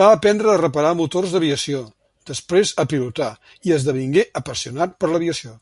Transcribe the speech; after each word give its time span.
Va 0.00 0.06
aprendre 0.14 0.50
a 0.54 0.56
reparar 0.62 0.90
motors 0.98 1.36
d'aviació, 1.36 1.80
després 2.32 2.74
a 2.84 2.86
pilotar, 2.94 3.30
i 3.70 3.74
esdevingué 3.80 4.26
apassionat 4.42 4.96
per 5.02 5.14
l'aviació. 5.14 5.56